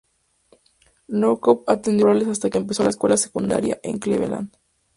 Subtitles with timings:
[1.09, 4.51] Newcomb atendió escuelas rurales hasta que empezó la escuela secundaria en Cleveland.